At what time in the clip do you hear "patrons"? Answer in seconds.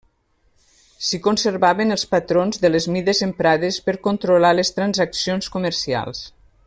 2.13-2.63